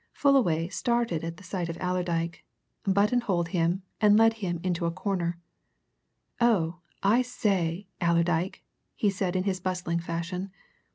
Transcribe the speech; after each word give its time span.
Fullaway 0.13 0.67
started 0.67 1.23
at 1.23 1.39
sight 1.45 1.69
of 1.69 1.77
Allerdyke, 1.79 2.43
button 2.87 3.21
holed 3.21 3.49
him, 3.49 3.83
and 4.01 4.17
led 4.17 4.33
him 4.41 4.59
into 4.63 4.87
a 4.87 4.91
corner. 4.91 5.37
"Oh, 6.39 6.77
I 7.03 7.21
say, 7.21 7.85
Allerdyke!" 8.01 8.63
he 8.95 9.11
said, 9.11 9.35
in 9.35 9.43
his 9.43 9.59
bustling 9.59 9.99
fashion. 9.99 10.49